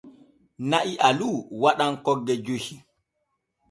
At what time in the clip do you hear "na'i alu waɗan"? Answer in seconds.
0.69-1.93